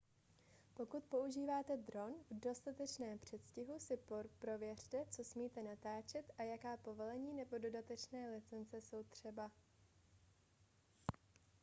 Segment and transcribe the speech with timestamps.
[0.73, 3.97] pokud používáte dron v dostatečném předstihu si
[4.39, 9.51] prověřte co smíte natáčet a jaká povolení nebo dodatečné licence jsou třeba